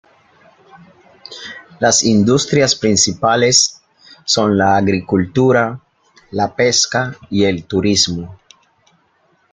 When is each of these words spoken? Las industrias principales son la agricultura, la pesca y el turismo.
Las 1.79 2.01
industrias 2.03 2.73
principales 2.73 3.79
son 4.25 4.57
la 4.57 4.75
agricultura, 4.75 5.79
la 6.31 6.55
pesca 6.55 7.15
y 7.29 7.43
el 7.43 7.65
turismo. 7.65 8.35